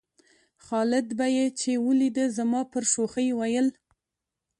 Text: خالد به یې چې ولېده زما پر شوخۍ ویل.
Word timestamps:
خالد 0.65 1.07
به 1.17 1.27
یې 1.35 1.45
چې 1.59 1.71
ولېده 1.85 2.25
زما 2.37 2.61
پر 2.71 2.83
شوخۍ 2.93 3.27
ویل. 3.39 3.67